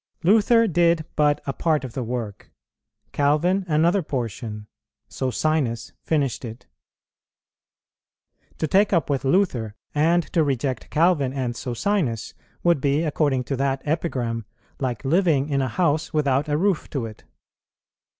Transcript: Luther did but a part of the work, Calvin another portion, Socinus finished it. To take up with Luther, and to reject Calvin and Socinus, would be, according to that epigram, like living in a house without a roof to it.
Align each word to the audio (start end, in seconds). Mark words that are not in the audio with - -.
Luther 0.23 0.65
did 0.65 1.05
but 1.15 1.41
a 1.45 1.53
part 1.53 1.83
of 1.83 1.93
the 1.93 2.01
work, 2.01 2.51
Calvin 3.11 3.63
another 3.67 4.01
portion, 4.01 4.65
Socinus 5.07 5.91
finished 6.01 6.43
it. 6.43 6.65
To 8.57 8.65
take 8.65 8.93
up 8.93 9.11
with 9.11 9.23
Luther, 9.23 9.75
and 9.93 10.23
to 10.33 10.43
reject 10.43 10.89
Calvin 10.89 11.33
and 11.33 11.53
Socinus, 11.55 12.33
would 12.63 12.81
be, 12.81 13.03
according 13.03 13.43
to 13.43 13.55
that 13.57 13.83
epigram, 13.85 14.45
like 14.79 15.05
living 15.05 15.49
in 15.49 15.61
a 15.61 15.67
house 15.67 16.11
without 16.11 16.49
a 16.49 16.57
roof 16.57 16.89
to 16.89 17.05
it. 17.05 17.23